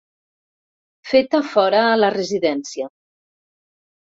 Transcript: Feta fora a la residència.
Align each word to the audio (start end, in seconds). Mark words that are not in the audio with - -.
Feta 1.09 1.41
fora 1.49 1.83
a 1.91 2.01
la 2.01 2.09
residència. 2.17 2.89